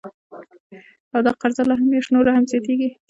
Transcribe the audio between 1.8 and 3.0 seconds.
میاشت نوره هم زیاتیږي